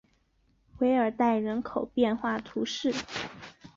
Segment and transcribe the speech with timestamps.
[0.79, 2.91] 韦尔代人口变化图示